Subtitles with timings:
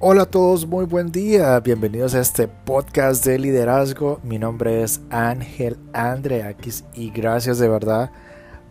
[0.00, 1.58] Hola a todos, muy buen día.
[1.58, 4.20] Bienvenidos a este podcast de liderazgo.
[4.22, 8.12] Mi nombre es Ángel Andreakis y gracias de verdad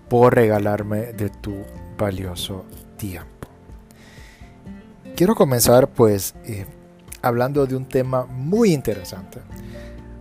[0.07, 1.65] por regalarme de tu
[1.97, 2.63] valioso
[2.95, 3.49] tiempo.
[5.17, 6.65] Quiero comenzar pues eh,
[7.21, 9.41] hablando de un tema muy interesante.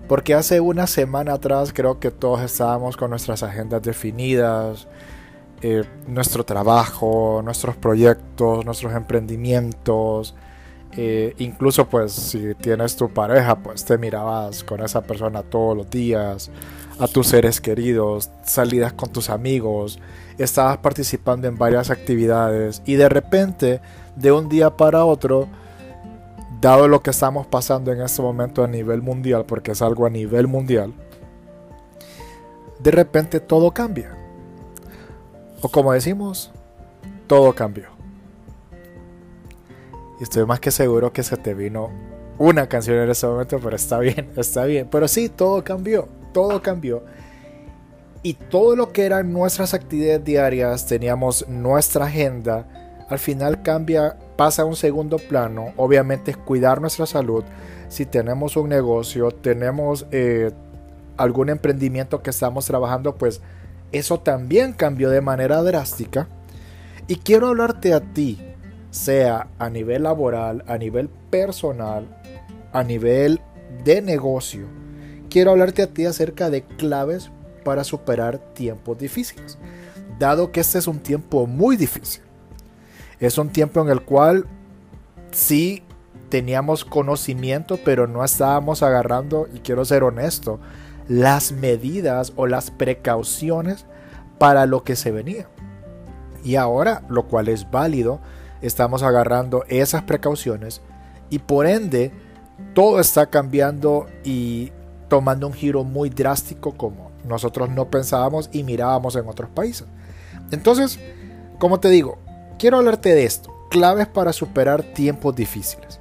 [0.09, 4.89] Porque hace una semana atrás creo que todos estábamos con nuestras agendas definidas,
[5.63, 10.35] eh, nuestro trabajo, nuestros proyectos, nuestros emprendimientos,
[10.97, 15.91] eh, incluso pues si tienes tu pareja, pues te mirabas con esa persona todos los
[15.91, 16.51] días,
[16.99, 19.99] a tus seres queridos, salidas con tus amigos,
[20.39, 23.81] estabas participando en varias actividades y de repente,
[24.17, 25.49] de un día para otro,
[26.63, 30.11] dado lo que estamos pasando en este momento a nivel mundial, porque es algo a
[30.11, 30.95] nivel mundial,
[32.79, 34.17] de repente todo cambia.
[35.61, 36.51] O como decimos,
[37.27, 37.96] todo cambió.
[40.19, 41.91] Y estoy más que seguro que se te vino
[42.39, 44.89] una canción en ese momento, pero está bien, está bien.
[44.91, 47.03] Pero sí, todo cambió, todo cambió.
[48.23, 52.67] Y todo lo que eran nuestras actividades diarias, teníamos nuestra agenda,
[53.09, 55.73] al final cambia, pasa a un segundo plano.
[55.77, 57.45] Obviamente es cuidar nuestra salud.
[57.89, 60.51] Si tenemos un negocio, tenemos eh,
[61.17, 63.41] algún emprendimiento que estamos trabajando, pues
[63.93, 66.27] eso también cambió de manera drástica.
[67.07, 68.41] Y quiero hablarte a ti
[68.97, 72.07] sea a nivel laboral, a nivel personal,
[72.73, 73.41] a nivel
[73.85, 74.67] de negocio,
[75.29, 77.31] quiero hablarte a ti acerca de claves
[77.65, 79.59] para superar tiempos difíciles.
[80.19, 82.23] Dado que este es un tiempo muy difícil.
[83.21, 84.47] Es un tiempo en el cual
[85.31, 85.83] sí
[86.31, 90.59] teníamos conocimiento, pero no estábamos agarrando, y quiero ser honesto,
[91.09, 93.85] las medidas o las precauciones
[94.39, 95.49] para lo que se venía.
[96.45, 98.21] Y ahora, lo cual es válido,
[98.63, 100.81] estamos agarrando esas precauciones
[101.31, 102.13] y por ende
[102.75, 104.73] todo está cambiando y
[105.09, 109.87] tomando un giro muy drástico como nosotros no pensábamos y mirábamos en otros países.
[110.51, 110.99] Entonces,
[111.59, 112.19] como te digo,
[112.59, 116.01] quiero hablarte de esto, claves para superar tiempos difíciles.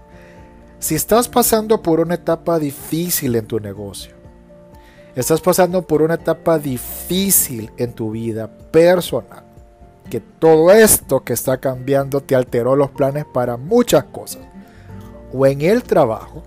[0.80, 4.14] Si estás pasando por una etapa difícil en tu negocio,
[5.16, 9.45] estás pasando por una etapa difícil en tu vida personal,
[10.10, 14.44] que todo esto que está cambiando te alteró los planes para muchas cosas.
[15.34, 16.44] O en el trabajo,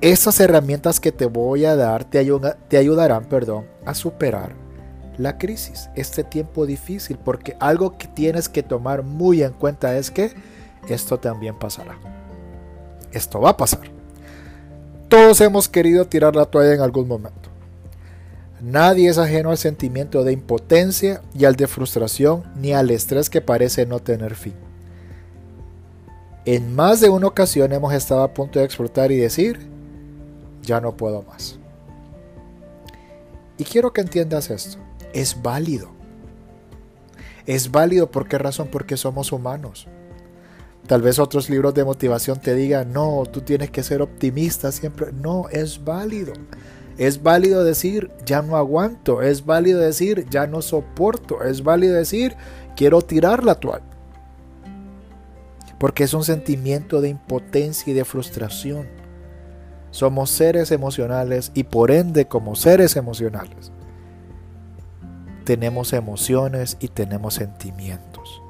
[0.00, 2.28] esas herramientas que te voy a dar te,
[2.68, 4.54] te ayudarán perdón, a superar
[5.18, 10.10] la crisis, este tiempo difícil, porque algo que tienes que tomar muy en cuenta es
[10.10, 10.32] que
[10.88, 11.96] esto también pasará.
[13.12, 13.82] Esto va a pasar.
[15.08, 17.41] Todos hemos querido tirar la toalla en algún momento.
[18.62, 23.40] Nadie es ajeno al sentimiento de impotencia y al de frustración ni al estrés que
[23.40, 24.54] parece no tener fin.
[26.44, 29.58] En más de una ocasión hemos estado a punto de explotar y decir,
[30.62, 31.58] ya no puedo más.
[33.58, 34.78] Y quiero que entiendas esto,
[35.12, 35.90] es válido.
[37.46, 39.88] Es válido por qué razón, porque somos humanos.
[40.86, 45.12] Tal vez otros libros de motivación te digan, no, tú tienes que ser optimista siempre.
[45.12, 46.32] No, es válido.
[46.98, 49.22] Es válido decir, ya no aguanto.
[49.22, 51.42] Es válido decir, ya no soporto.
[51.42, 52.36] Es válido decir,
[52.76, 53.84] quiero tirar la toalla.
[55.78, 58.86] Porque es un sentimiento de impotencia y de frustración.
[59.90, 63.72] Somos seres emocionales y por ende como seres emocionales
[65.42, 68.42] tenemos emociones y tenemos sentimientos.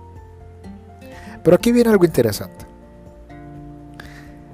[1.42, 2.66] Pero aquí viene algo interesante.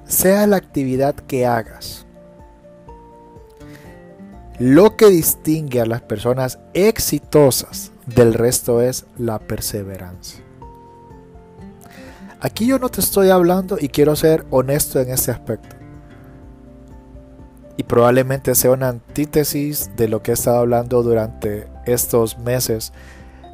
[0.04, 2.06] Sea la actividad que hagas,
[4.58, 10.42] lo que distingue a las personas exitosas del resto es la perseverancia.
[12.40, 15.76] Aquí yo no te estoy hablando y quiero ser honesto en este aspecto.
[17.76, 22.92] Y probablemente sea una antítesis de lo que he estado hablando durante estos meses.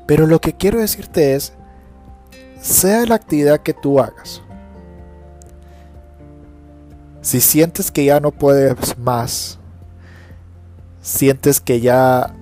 [0.06, 1.52] Pero lo que quiero decirte es,
[2.60, 4.42] sea la actividad que tú hagas,
[7.20, 9.58] si sientes que ya no puedes más,
[11.04, 12.34] sientes que ya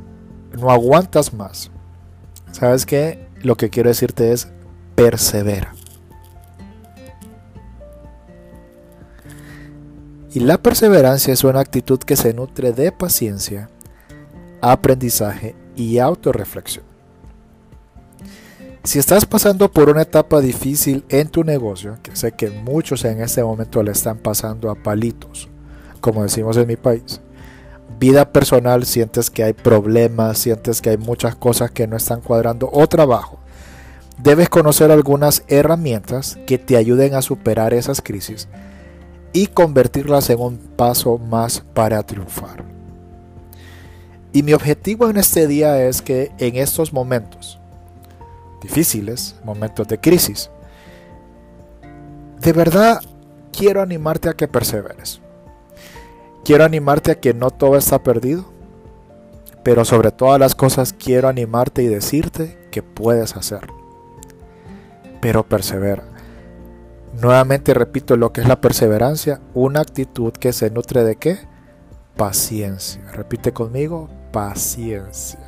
[0.57, 1.71] no aguantas más,
[2.53, 3.27] ¿sabes qué?
[3.43, 4.49] Lo que quiero decirte es
[4.95, 5.75] persevera.
[10.33, 13.69] Y la perseverancia es una actitud que se nutre de paciencia,
[14.61, 16.85] aprendizaje y autorreflexión.
[18.85, 23.21] Si estás pasando por una etapa difícil en tu negocio, que sé que muchos en
[23.21, 25.49] este momento le están pasando a palitos,
[26.01, 27.21] como decimos en mi país,
[28.03, 32.69] vida personal sientes que hay problemas, sientes que hay muchas cosas que no están cuadrando
[32.73, 33.39] o trabajo,
[34.19, 38.49] debes conocer algunas herramientas que te ayuden a superar esas crisis
[39.33, 42.65] y convertirlas en un paso más para triunfar.
[44.33, 47.61] Y mi objetivo en este día es que en estos momentos
[48.61, 50.51] difíciles, momentos de crisis,
[52.41, 53.01] de verdad
[53.57, 55.21] quiero animarte a que perseveres.
[56.45, 58.45] Quiero animarte a que no todo está perdido,
[59.63, 63.75] pero sobre todas las cosas quiero animarte y decirte que puedes hacerlo.
[65.21, 66.03] Pero persevera.
[67.21, 71.39] Nuevamente repito lo que es la perseverancia, una actitud que se nutre de qué?
[72.17, 73.03] Paciencia.
[73.13, 75.39] Repite conmigo, paciencia.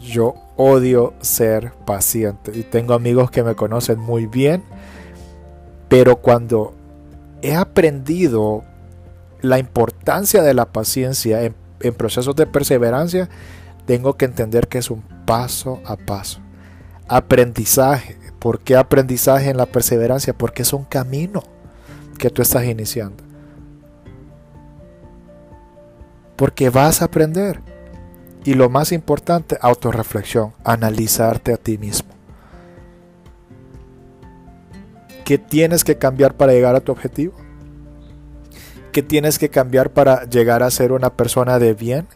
[0.00, 4.64] Yo odio ser paciente y tengo amigos que me conocen muy bien,
[5.88, 6.74] pero cuando
[7.40, 8.64] he aprendido
[9.42, 11.54] la importancia de la paciencia en,
[11.94, 13.28] procesos de perseverancia,
[13.86, 16.40] tengo que entender que es un paso a paso.
[17.08, 18.16] Aprendizaje.
[18.38, 20.32] ¿Por qué aprendizaje en la perseverancia?
[20.32, 21.42] Porque es un camino
[22.18, 23.24] que tú estás iniciando.
[26.36, 27.60] Porque vas a aprender.
[28.44, 32.10] Y lo más importante, autorreflexión, analizarte a ti mismo.
[35.24, 37.41] ¿Qué tienes que cambiar para llegar a tu objetivo?
[38.92, 42.06] ¿Qué tienes que cambiar para llegar a ser una persona de bien?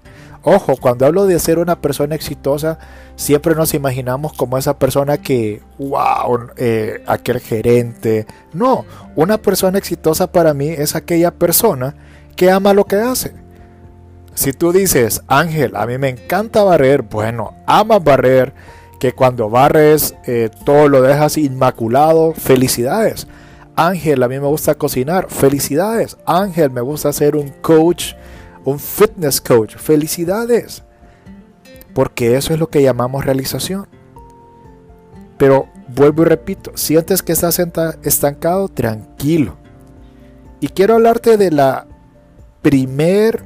[0.43, 2.79] Ojo, cuando hablo de ser una persona exitosa,
[3.17, 8.27] siempre nos imaginamos como esa persona que, wow, eh, aquel gerente.
[8.53, 8.85] No,
[9.17, 11.97] una persona exitosa para mí es aquella persona
[12.37, 13.47] que ama lo que hace
[14.37, 18.53] si tú dices, Ángel, a mí me encanta barrer, bueno, amas barrer,
[19.01, 23.27] que cuando barres eh, todo lo dejas inmaculado, felicidades.
[23.77, 26.17] Ángel, a mí me gusta cocinar, felicidades.
[26.25, 28.15] Ángel, me gusta ser un coach,
[28.65, 30.83] un fitness coach, felicidades.
[31.95, 33.87] Porque eso es lo que llamamos realización.
[35.37, 37.61] Pero vuelvo y repito, sientes que estás
[38.03, 39.57] estancado, tranquilo.
[40.61, 41.87] Y quiero hablarte de la
[42.63, 43.45] primer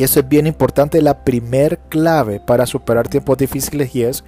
[0.00, 4.24] y eso es bien importante, la primer clave para superar tiempos difíciles y es,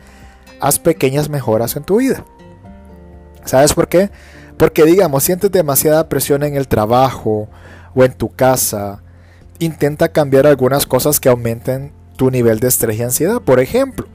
[0.61, 2.27] haz pequeñas mejoras en tu vida.
[3.47, 4.11] ¿Sabes por qué?
[4.63, 7.49] Porque digamos, sientes demasiada presión en el trabajo
[7.97, 9.03] o en tu casa,
[9.59, 13.43] intenta cambiar algunas cosas que aumenten tu nivel de estrés y ansiedad.
[13.43, 14.07] Por ejemplo,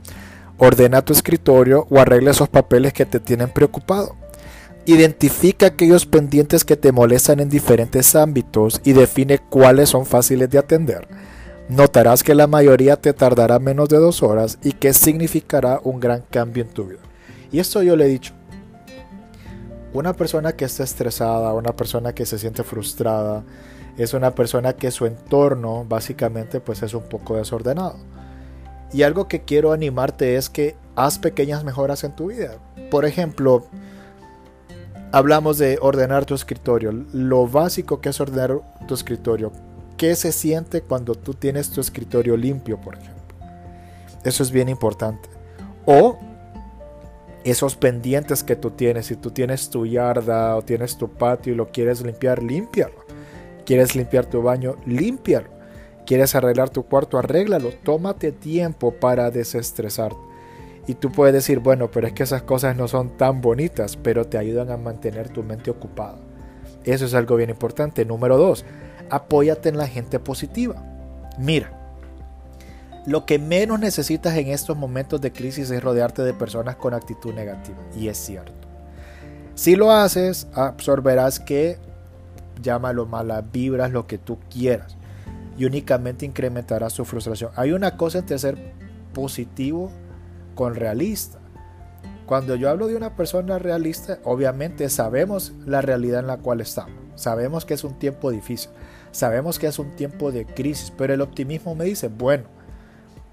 [0.57, 4.15] ordena tu escritorio o arregla esos papeles que te tienen preocupado.
[4.85, 10.59] Identifica aquellos pendientes que te molestan en diferentes ámbitos y define cuáles son fáciles de
[10.59, 11.09] atender.
[11.67, 16.23] Notarás que la mayoría te tardará menos de dos horas y que significará un gran
[16.31, 17.01] cambio en tu vida.
[17.51, 18.36] Y esto yo le he dicho.
[19.93, 23.43] Una persona que está estresada, una persona que se siente frustrada,
[23.97, 27.95] es una persona que su entorno básicamente pues es un poco desordenado.
[28.93, 32.57] Y algo que quiero animarte es que haz pequeñas mejoras en tu vida.
[32.91, 33.65] Por ejemplo,
[35.11, 36.91] hablamos de ordenar tu escritorio.
[37.11, 39.51] Lo básico que es ordenar tu escritorio
[39.97, 43.35] qué se siente cuando tú tienes tu escritorio limpio, por ejemplo.
[44.23, 45.27] Eso es bien importante.
[45.85, 46.17] O
[47.51, 51.55] esos pendientes que tú tienes, si tú tienes tu yarda o tienes tu patio y
[51.55, 53.05] lo quieres limpiar, límpialo.
[53.65, 55.49] Quieres limpiar tu baño, límpialo.
[56.05, 57.71] Quieres arreglar tu cuarto, arréglalo.
[57.83, 60.17] Tómate tiempo para desestresarte.
[60.87, 64.25] Y tú puedes decir, bueno, pero es que esas cosas no son tan bonitas, pero
[64.25, 66.17] te ayudan a mantener tu mente ocupada.
[66.85, 68.05] Eso es algo bien importante.
[68.05, 68.63] Número dos,
[69.09, 70.81] apóyate en la gente positiva.
[71.37, 71.76] Mira,
[73.07, 77.33] lo que menos necesitas en estos momentos de crisis es rodearte de personas con actitud
[77.33, 77.77] negativa.
[77.95, 78.51] Y es cierto.
[79.55, 81.79] Si lo haces, absorberás que,
[82.61, 84.97] llámalo malas vibras, lo que tú quieras.
[85.57, 87.51] Y únicamente incrementarás su frustración.
[87.55, 88.57] Hay una cosa entre ser
[89.13, 89.89] positivo
[90.53, 91.39] con realista.
[92.25, 96.93] Cuando yo hablo de una persona realista, obviamente sabemos la realidad en la cual estamos.
[97.15, 98.69] Sabemos que es un tiempo difícil.
[99.11, 102.56] Sabemos que es un tiempo de crisis, pero el optimismo me dice, bueno,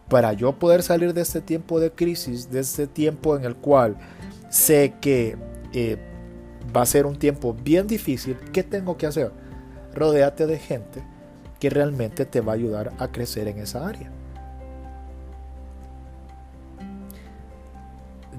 [0.08, 3.96] para yo poder salir de este tiempo de crisis, de este tiempo en el cual
[4.50, 5.36] sé que
[5.72, 5.98] eh,
[6.74, 9.32] va a ser un tiempo bien difícil, ¿qué tengo que hacer?
[9.94, 11.02] Rodéate de gente
[11.58, 14.10] que realmente te va a ayudar a crecer en esa área.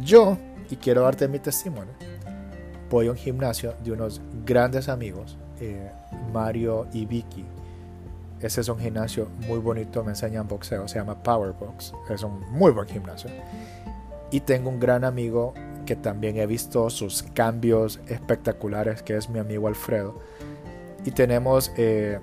[0.01, 0.37] Yo,
[0.69, 1.93] y quiero darte mi testimonio,
[2.89, 5.89] voy a un gimnasio de unos grandes amigos eh,
[6.33, 7.45] Mario y Vicky.
[8.41, 11.93] Ese es un gimnasio muy bonito, me enseñan boxeo, se llama Power Box.
[12.09, 13.29] Es un muy buen gimnasio.
[14.31, 15.53] Y tengo un gran amigo
[15.85, 20.19] que también he visto sus cambios espectaculares, que es mi amigo Alfredo.
[21.05, 22.19] Y tenemos eh,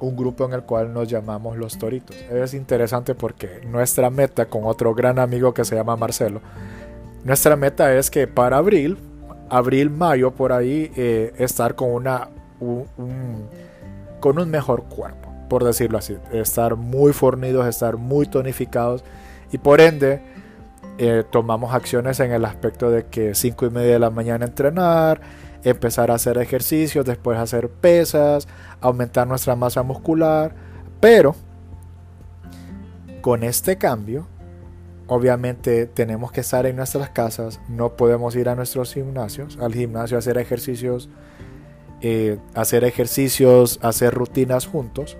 [0.00, 2.16] un grupo en el cual nos llamamos Los Toritos.
[2.30, 6.40] Es interesante porque nuestra meta con otro gran amigo que se llama Marcelo,
[7.24, 8.98] nuestra meta es que para abril,
[9.48, 12.28] abril, mayo, por ahí, eh, estar con una
[14.20, 16.16] con un mejor cuerpo, por decirlo así.
[16.32, 19.04] Estar muy fornidos, estar muy tonificados
[19.52, 20.20] y por ende
[20.98, 25.20] eh, tomamos acciones en el aspecto de que 5 y media de la mañana entrenar,
[25.62, 28.48] empezar a hacer ejercicios, después hacer pesas,
[28.80, 30.54] aumentar nuestra masa muscular,
[31.00, 31.34] pero
[33.20, 34.26] con este cambio,
[35.06, 40.16] obviamente tenemos que estar en nuestras casas, no podemos ir a nuestros gimnasios, al gimnasio
[40.16, 41.10] a hacer ejercicios,
[42.00, 45.16] eh, hacer ejercicios, hacer rutinas juntos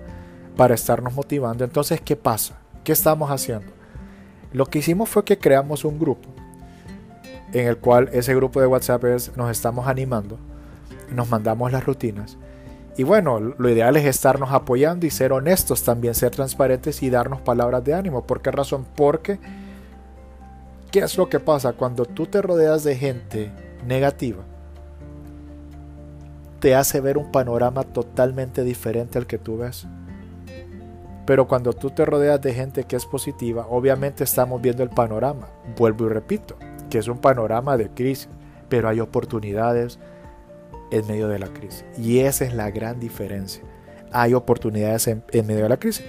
[0.57, 1.63] para estarnos motivando.
[1.63, 2.57] Entonces, ¿qué pasa?
[2.83, 3.71] ¿Qué estamos haciendo?
[4.51, 6.29] Lo que hicimos fue que creamos un grupo
[7.53, 9.03] en el cual ese grupo de WhatsApp
[9.35, 10.37] nos estamos animando,
[11.13, 12.37] nos mandamos las rutinas.
[12.97, 17.41] Y bueno, lo ideal es estarnos apoyando y ser honestos también, ser transparentes y darnos
[17.41, 18.25] palabras de ánimo.
[18.25, 18.85] ¿Por qué razón?
[18.95, 19.39] Porque,
[20.91, 21.73] ¿qué es lo que pasa?
[21.73, 23.51] Cuando tú te rodeas de gente
[23.85, 24.43] negativa,
[26.59, 29.85] te hace ver un panorama totalmente diferente al que tú ves.
[31.27, 35.49] Pero cuando tú te rodeas de gente que es positiva, obviamente estamos viendo el panorama.
[35.77, 36.55] Vuelvo y repito,
[36.89, 38.29] que es un panorama de crisis,
[38.69, 39.99] pero hay oportunidades
[40.89, 41.83] en medio de la crisis.
[41.97, 43.61] Y esa es la gran diferencia.
[44.13, 46.05] Hay oportunidades en, medio de la crisis.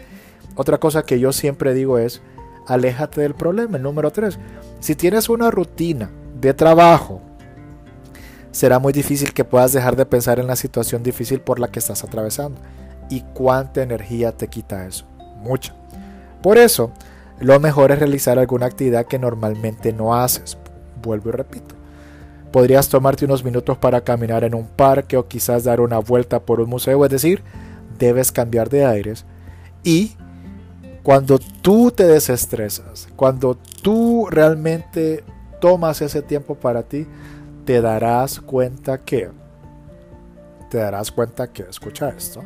[0.54, 2.22] Otra cosa que yo siempre digo es,
[2.68, 3.76] aléjate del problema.
[3.76, 4.38] El número tres,
[4.78, 7.20] si tienes una rutina de trabajo,
[8.52, 11.80] será muy difícil que puedas dejar de pensar en la situación difícil por la que
[11.80, 12.60] estás atravesando.
[13.10, 15.06] ¿Y cuánta energía te quita eso?
[15.42, 15.74] Mucha.
[16.42, 16.92] Por eso,
[17.40, 20.58] lo mejor es realizar alguna actividad que normalmente no haces.
[21.02, 21.74] Vuelvo y repito.
[22.52, 26.60] Podrías tomarte unos minutos para caminar en un parque o quizás dar una vuelta por
[26.60, 27.42] un museo, es decir,
[27.98, 29.24] debes cambiar de aires.
[29.84, 30.16] Y
[31.02, 35.24] cuando tú te desestresas, cuando tú realmente
[35.60, 37.06] tomas ese tiempo para ti,
[37.64, 39.30] te darás cuenta que,
[40.70, 42.42] te darás cuenta que, escucha esto,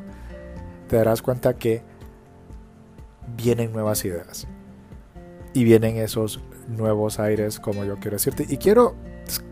[0.93, 1.83] te darás cuenta que
[3.35, 4.47] vienen nuevas ideas
[5.55, 8.45] y vienen esos nuevos aires, como yo quiero decirte.
[8.47, 8.95] Y quiero,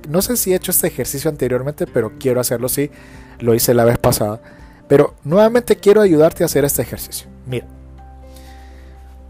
[0.06, 2.90] no sé si he hecho este ejercicio anteriormente, pero quiero hacerlo sí,
[3.38, 4.42] lo hice la vez pasada.
[4.86, 7.30] Pero nuevamente quiero ayudarte a hacer este ejercicio.
[7.46, 7.66] Mira,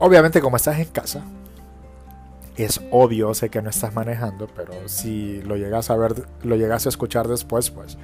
[0.01, 1.23] obviamente como estás en casa,
[2.57, 6.87] es obvio, sé que no estás manejando, pero si lo llegas a ver, lo llegas
[6.87, 7.99] a escuchar después, pues,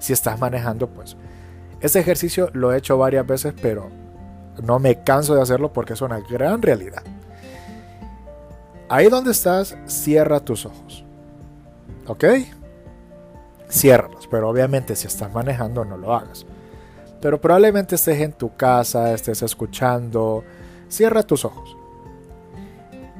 [0.00, 1.16] si estás manejando, pues,
[1.84, 3.90] este ejercicio lo he hecho varias veces, pero
[4.62, 7.02] no me canso de hacerlo porque es una gran realidad.
[8.88, 11.04] Ahí donde estás, cierra tus ojos.
[12.06, 12.24] ¿Ok?
[13.70, 16.46] Ciérralos, pero obviamente si estás manejando no lo hagas.
[17.20, 20.42] Pero probablemente estés en tu casa, estés escuchando.
[20.88, 21.76] Cierra tus ojos.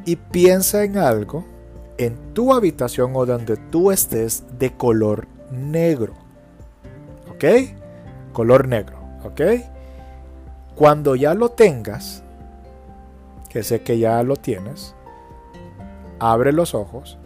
[0.07, 1.45] Y piensa en algo
[1.99, 6.15] en tu habitación o donde tú estés de color negro.
[7.31, 7.45] ¿Ok?
[8.35, 9.41] Color negro, ¿ok?
[10.75, 12.23] Cuando ya lo tengas,
[13.49, 14.95] que sé que ya lo tienes,
[16.19, 17.17] abre los ojos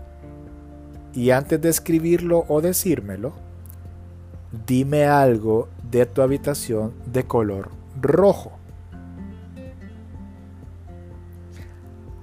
[1.13, 3.33] y antes de escribirlo o decírmelo,
[4.67, 8.53] dime algo de tu habitación de color rojo.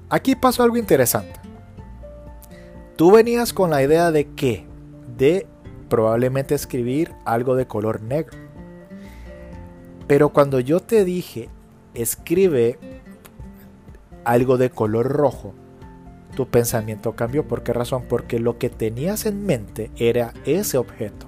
[0.10, 1.40] Aquí pasó algo interesante.
[2.96, 4.66] Tú venías con la idea de qué?
[5.18, 5.48] De
[5.90, 8.45] probablemente escribir algo de color negro.
[10.08, 11.50] Pero cuando yo te dije,
[11.94, 12.78] escribe
[14.24, 15.54] algo de color rojo,
[16.36, 17.48] tu pensamiento cambió.
[17.48, 18.04] ¿Por qué razón?
[18.08, 21.26] Porque lo que tenías en mente era ese objeto.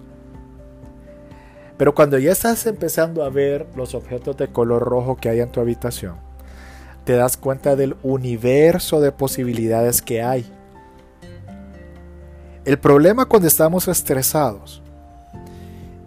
[1.77, 5.51] Pero cuando ya estás empezando a ver los objetos de color rojo que hay en
[5.51, 6.15] tu habitación,
[7.03, 10.46] te das cuenta del universo de posibilidades que hay.
[12.65, 14.81] El problema cuando estamos estresados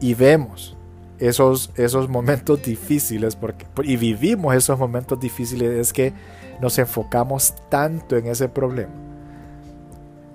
[0.01, 0.77] y vemos
[1.21, 6.13] esos, esos momentos difíciles porque, y vivimos esos momentos difíciles es que
[6.61, 8.93] nos enfocamos tanto en ese problema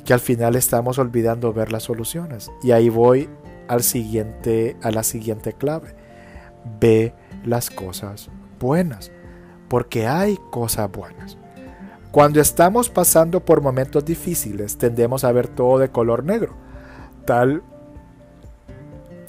[0.06, 2.52] que al final estamos olvidando ver las soluciones.
[2.64, 3.28] Y ahí voy
[3.68, 5.96] al siguiente, a la siguiente clave.
[6.80, 7.14] Ve
[7.44, 9.12] las cosas buenas,
[9.68, 11.38] porque hay cosas buenas.
[12.12, 16.54] Cuando estamos pasando por momentos difíciles, tendemos a ver todo de color negro,
[17.26, 17.62] tal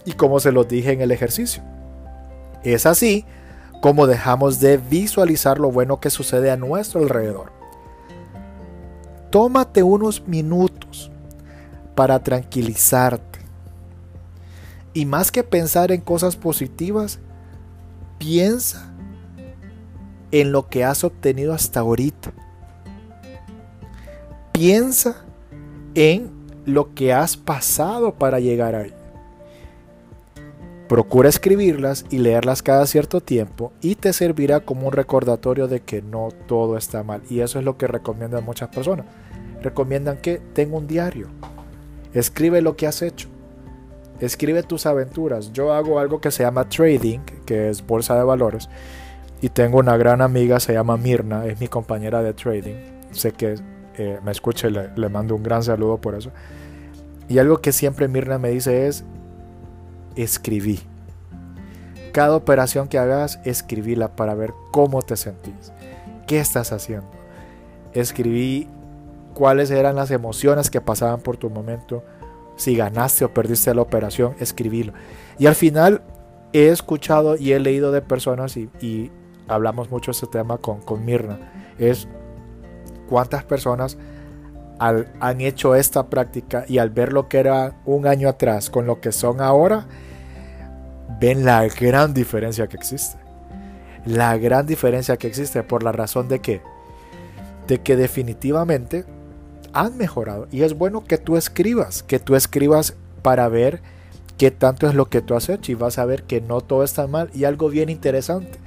[0.06, 1.62] y como se los dije en el ejercicio.
[2.62, 3.26] Es así
[3.82, 7.52] como dejamos de visualizar lo bueno que sucede a nuestro alrededor.
[9.30, 11.10] Tómate unos minutos
[11.94, 13.40] para tranquilizarte.
[14.94, 17.18] Y más que pensar en cosas positivas,
[18.18, 18.94] piensa
[20.30, 22.32] en lo que has obtenido hasta ahorita.
[24.52, 25.24] Piensa
[25.94, 26.30] en
[26.64, 28.95] lo que has pasado para llegar ahí.
[30.88, 36.00] Procura escribirlas y leerlas cada cierto tiempo y te servirá como un recordatorio de que
[36.00, 37.22] no todo está mal.
[37.28, 39.06] Y eso es lo que recomiendan muchas personas.
[39.62, 41.26] Recomiendan que tenga un diario.
[42.14, 43.28] Escribe lo que has hecho.
[44.20, 45.52] Escribe tus aventuras.
[45.52, 48.68] Yo hago algo que se llama trading, que es bolsa de valores.
[49.42, 52.76] Y tengo una gran amiga, se llama Mirna, es mi compañera de trading.
[53.10, 53.56] Sé que
[53.96, 56.30] eh, me escucha y le, le mando un gran saludo por eso.
[57.28, 59.04] Y algo que siempre Mirna me dice es,
[60.16, 60.80] escribí.
[62.12, 65.72] Cada operación que hagas, escribíla para ver cómo te sentís.
[66.26, 67.10] ¿Qué estás haciendo?
[67.92, 68.68] Escribí
[69.34, 72.02] cuáles eran las emociones que pasaban por tu momento.
[72.56, 74.94] Si ganaste o perdiste la operación, escribílo.
[75.38, 76.02] Y al final
[76.52, 79.12] he escuchado y he leído de personas y,
[79.48, 81.38] hablamos mucho de este tema con, con Mirna.
[81.78, 82.08] Es
[83.08, 83.96] cuántas personas
[84.78, 89.00] han hecho esta práctica y al ver lo que era un año atrás con lo
[89.00, 89.86] que son ahora,
[91.20, 93.18] ven la gran diferencia que existe.
[94.04, 96.60] La gran diferencia que existe por la razón de que,
[97.66, 99.04] de que definitivamente
[99.72, 100.46] han mejorado.
[100.50, 103.80] Y es bueno que tú escribas, que tú escribas para ver
[104.38, 106.84] qué tanto es lo que tú has hecho y vas a ver que no todo
[106.84, 108.58] está mal y algo bien interesante.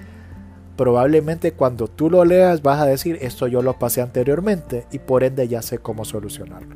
[0.79, 5.25] Probablemente cuando tú lo leas vas a decir, esto yo lo pasé anteriormente y por
[5.25, 6.73] ende ya sé cómo solucionarlo.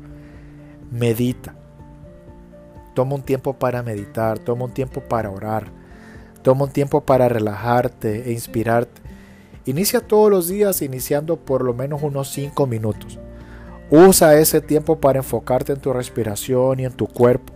[0.90, 1.54] Medita.
[2.92, 5.68] Toma un tiempo para meditar, toma un tiempo para orar,
[6.42, 9.00] toma un tiempo para relajarte e inspirarte.
[9.64, 13.18] Inicia todos los días iniciando por lo menos unos 5 minutos.
[13.90, 17.54] Usa ese tiempo para enfocarte en tu respiración y en tu cuerpo.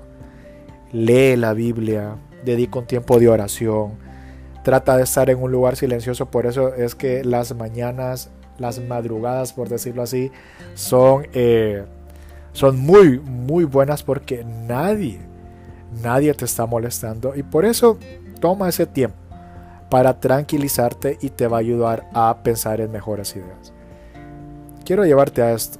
[0.92, 4.07] Lee la Biblia, dedica un tiempo de oración.
[4.62, 9.52] Trata de estar en un lugar silencioso, por eso es que las mañanas, las madrugadas,
[9.52, 10.30] por decirlo así,
[10.74, 11.84] son, eh,
[12.52, 15.20] son muy, muy buenas porque nadie,
[16.02, 17.98] nadie te está molestando y por eso
[18.40, 19.16] toma ese tiempo
[19.90, 23.72] para tranquilizarte y te va a ayudar a pensar en mejores ideas.
[24.84, 25.78] Quiero llevarte a esto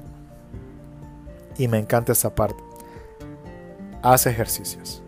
[1.57, 2.63] y me encanta esta parte.
[4.01, 5.03] Haz ejercicios.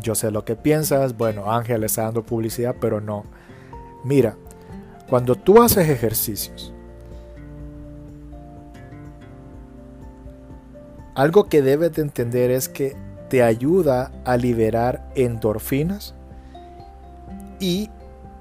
[0.00, 3.24] Yo sé lo que piensas, bueno, Ángel está dando publicidad, pero no.
[4.04, 4.36] Mira,
[5.08, 6.72] cuando tú haces ejercicios,
[11.14, 12.96] algo que debes de entender es que
[13.28, 16.14] te ayuda a liberar endorfinas
[17.58, 17.90] y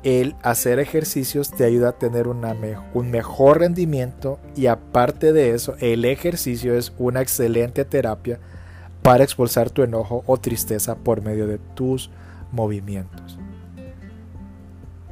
[0.04, 6.06] el hacer ejercicios te ayuda a tener un mejor rendimiento y aparte de eso, el
[6.06, 8.40] ejercicio es una excelente terapia
[9.02, 12.10] para expulsar tu enojo o tristeza por medio de tus
[12.52, 13.40] movimientos.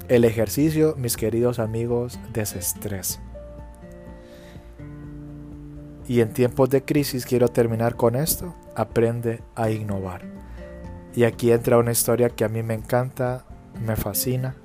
[0.07, 3.21] El ejercicio, mis queridos amigos, desestresa.
[6.07, 10.21] Y en tiempos de crisis quiero terminar con esto aprende a innovar.
[11.15, 13.43] Y aquí entra una historia que a mí me encanta,
[13.85, 14.55] me fascina,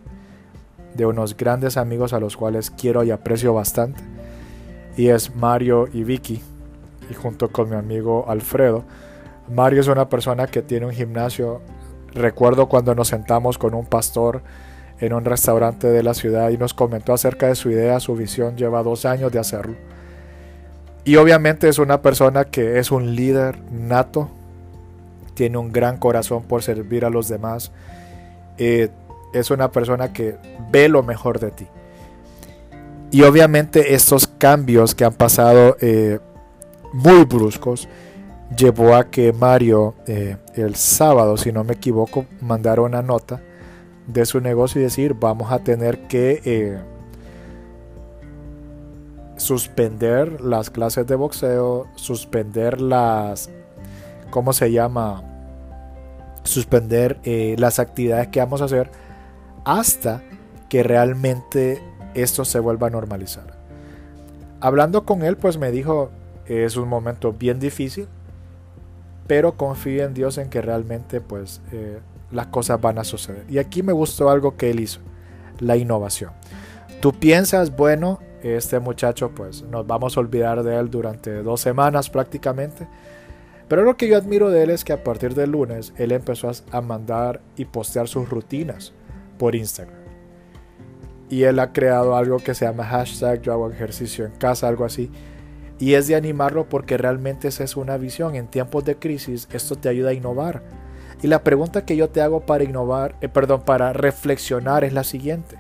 [0.95, 4.03] de unos grandes amigos a los cuales quiero y aprecio bastante.
[4.97, 6.43] Y es Mario y Vicky,
[7.11, 8.85] y junto con mi amigo Alfredo.
[9.55, 11.61] Mario es una persona que tiene un gimnasio.
[12.15, 14.43] Recuerdo cuando nos sentamos con un pastor
[15.01, 18.57] en un restaurante de la ciudad y nos comentó acerca de su idea, su visión.
[18.57, 19.75] Lleva dos años de hacerlo
[21.05, 24.31] y obviamente es una persona que es un líder nato,
[25.35, 27.73] tiene un gran corazón por servir a los demás,
[28.59, 28.91] eh,
[29.35, 30.37] es una persona que
[30.71, 31.67] ve lo mejor de ti.
[33.11, 36.21] Y obviamente estos cambios que han pasado eh,
[36.93, 37.88] muy bruscos
[38.57, 43.41] llevó a que Mario eh, el sábado, si no me equivoco, mandara una nota
[44.07, 46.81] de su negocio y decir vamos a tener que
[49.43, 53.51] suspender las clases de boxeo, suspender las,
[54.31, 55.23] ¿cómo se llama?
[56.45, 58.91] Suspender eh, las actividades que vamos a hacer
[59.65, 60.23] hasta
[60.69, 61.83] que realmente
[62.15, 63.59] esto se vuelva a normalizar.
[64.61, 66.11] Hablando con él, pues me dijo,
[66.47, 68.07] es un momento bien difícil,
[69.27, 73.45] pero confío en Dios en que realmente pues eh, las cosas van a suceder.
[73.49, 75.01] Y aquí me gustó algo que él hizo,
[75.61, 76.33] la innovación.
[77.01, 82.11] Tú piensas, bueno, este muchacho pues nos vamos a olvidar de él durante dos semanas
[82.11, 82.87] prácticamente.
[83.69, 86.51] Pero lo que yo admiro de él es que a partir del lunes él empezó
[86.71, 88.93] a mandar y postear sus rutinas
[89.39, 90.03] por Instagram.
[91.31, 94.85] Y él ha creado algo que se llama hashtag yo hago ejercicio en casa, algo
[94.85, 95.11] así.
[95.83, 98.37] Y es de animarlo porque realmente esa es una visión.
[98.37, 100.62] En tiempos de crisis esto te ayuda a innovar.
[101.23, 105.03] Y la pregunta que yo te hago para innovar, eh, perdón, para reflexionar es la
[105.03, 105.57] siguiente.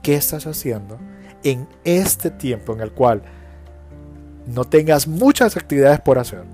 [0.00, 0.96] ¿Qué estás haciendo
[1.42, 3.22] en este tiempo en el cual
[4.46, 6.44] no tengas muchas actividades por hacer,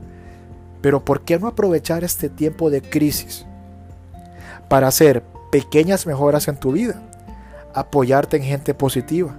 [0.81, 3.45] Pero ¿por qué no aprovechar este tiempo de crisis
[4.71, 7.03] para hacer pequeñas mejoras en tu vida?
[7.75, 9.37] Apoyarte en gente positiva,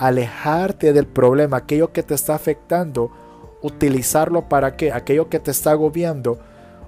[0.00, 3.12] alejarte del problema, aquello que te está afectando,
[3.60, 6.38] utilizarlo para qué, aquello que te está agobiando,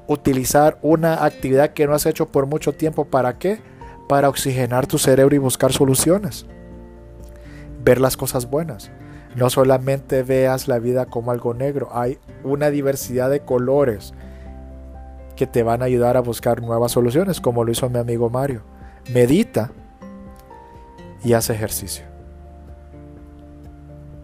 [0.09, 3.61] utilizar una actividad que no has hecho por mucho tiempo, ¿para qué?
[4.09, 6.47] Para oxigenar tu cerebro y buscar soluciones.
[7.85, 8.91] Ver las cosas buenas.
[9.37, 14.15] No solamente veas la vida como algo negro, hay una diversidad de colores
[15.37, 18.63] que te van a ayudar a buscar nuevas soluciones, como lo hizo mi amigo Mario.
[19.13, 19.71] Medita
[21.23, 22.12] y haz ejercicio.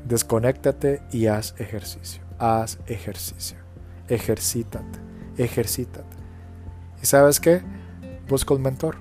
[0.08, 2.22] Desconéctate y haz ejercicio.
[2.38, 3.58] Haz ejercicio.
[4.08, 6.16] Ejercítate ejercítate.
[7.02, 7.62] ¿Y sabes qué?
[8.28, 8.96] Busca un mentor.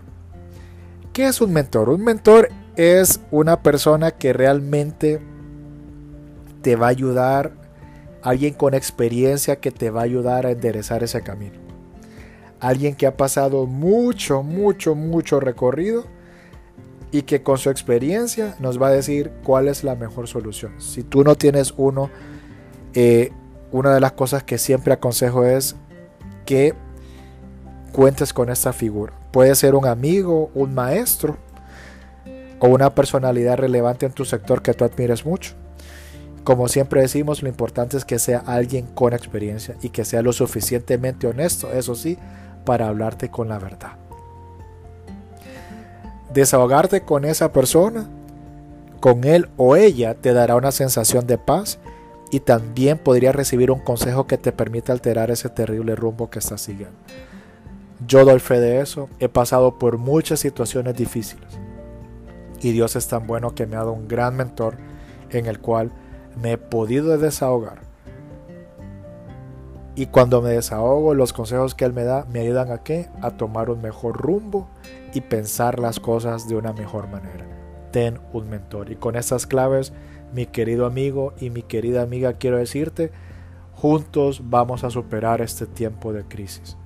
[1.14, 1.90] ¿Qué es un mentor?
[1.90, 5.20] Un mentor es una persona que realmente
[6.62, 7.54] te va a ayudar,
[8.22, 11.60] alguien con experiencia que te va a ayudar a enderezar ese camino.
[12.60, 16.06] Alguien que ha pasado mucho, mucho, mucho recorrido
[17.12, 20.74] y que con su experiencia nos va a decir cuál es la mejor solución.
[20.80, 22.10] Si tú no tienes uno,
[22.94, 23.32] eh,
[23.72, 25.76] una de las cosas que siempre aconsejo es
[26.46, 26.74] que
[27.92, 29.14] cuentes con esta figura.
[29.32, 31.38] Puede ser un amigo, un maestro
[32.60, 35.54] o una personalidad relevante en tu sector que tú admires mucho.
[36.44, 40.32] Como siempre decimos, lo importante es que sea alguien con experiencia y que sea lo
[40.32, 42.18] suficientemente honesto, eso sí,
[42.66, 44.07] para hablarte con la verdad.
[46.38, 48.08] Desahogarte con esa persona,
[49.00, 51.80] con él o ella, te dará una sensación de paz
[52.30, 56.62] y también podría recibir un consejo que te permita alterar ese terrible rumbo que estás
[56.62, 56.96] siguiendo.
[58.08, 61.58] Yo doy fe de eso, he pasado por muchas situaciones difíciles
[62.62, 64.76] y Dios es tan bueno que me ha dado un gran mentor
[65.32, 65.90] en el cual
[66.40, 67.80] me he podido desahogar.
[69.96, 73.10] Y cuando me desahogo, los consejos que Él me da me ayudan a qué?
[73.24, 74.68] A tomar un mejor rumbo
[75.18, 77.44] y pensar las cosas de una mejor manera.
[77.92, 78.92] Ten un mentor.
[78.92, 79.92] Y con estas claves
[80.32, 83.12] mi querido amigo y mi querida amiga, quiero decirte,
[83.74, 86.78] juntos vamos a superar este tiempo de crisis.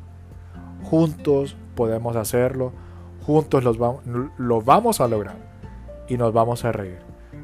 [0.83, 2.71] Juntos podemos hacerlo,
[3.25, 5.35] juntos lo vamos a lograr
[6.07, 6.99] y nos vamos a reír.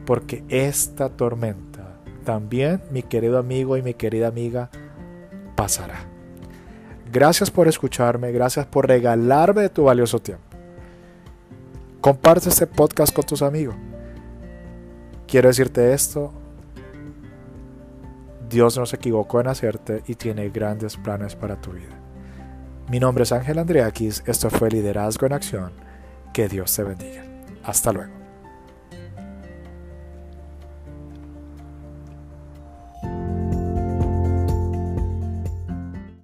[0.06, 4.70] Porque esta tormenta también, mi querido amigo y mi querida amiga,
[5.58, 6.00] pasará.
[7.12, 10.47] Gracias por escucharme, gracias por regalarme de tu valioso tiempo.
[12.08, 13.76] Comparte este podcast con tus amigos.
[15.28, 16.32] Quiero decirte esto,
[18.50, 22.00] Dios no se equivocó en hacerte y tiene grandes planes para tu vida.
[22.90, 25.74] Mi nombre es Ángel Andreakis, esto fue Liderazgo en Acción,
[26.34, 27.26] que Dios te bendiga.
[27.66, 28.17] Hasta luego.